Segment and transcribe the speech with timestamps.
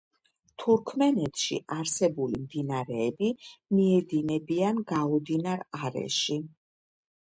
[0.61, 6.45] თურქმენეთში არსებული მდინარეები მიედინებიან გაუდინარ არეში.